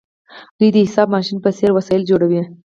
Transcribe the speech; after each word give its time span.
دوی 0.57 0.69
د 0.73 0.77
حساب 0.85 1.07
ماشین 1.15 1.37
په 1.41 1.49
څیر 1.57 1.69
وسایل 1.73 2.01
جوړوي. 2.09 2.41